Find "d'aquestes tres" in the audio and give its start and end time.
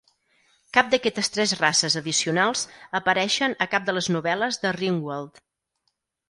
0.93-1.51